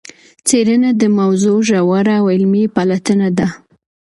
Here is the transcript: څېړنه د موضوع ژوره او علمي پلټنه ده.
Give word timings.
څېړنه 0.47 0.89
د 1.01 1.03
موضوع 1.19 1.57
ژوره 1.69 2.15
او 2.19 2.25
علمي 2.33 2.63
پلټنه 2.75 3.27
ده. 3.37 3.47